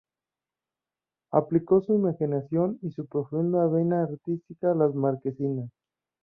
[1.31, 5.69] Aplicó su imaginación y su profunda vena artística a las marquesinas.